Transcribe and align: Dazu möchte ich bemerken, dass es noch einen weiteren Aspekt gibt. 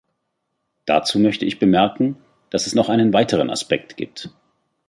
Dazu 0.85 1.19
möchte 1.19 1.45
ich 1.45 1.59
bemerken, 1.59 2.17
dass 2.49 2.65
es 2.65 2.73
noch 2.73 2.89
einen 2.89 3.13
weiteren 3.13 3.51
Aspekt 3.51 3.97
gibt. 3.97 4.31